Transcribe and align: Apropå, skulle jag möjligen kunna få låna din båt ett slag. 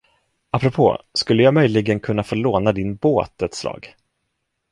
Apropå, 0.51 0.97
skulle 1.13 1.43
jag 1.43 1.53
möjligen 1.53 1.99
kunna 1.99 2.23
få 2.23 2.35
låna 2.35 2.71
din 2.71 2.95
båt 2.95 3.41
ett 3.41 3.53
slag. 3.53 3.95